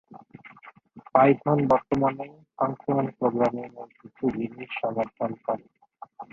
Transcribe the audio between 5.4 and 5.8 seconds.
করে।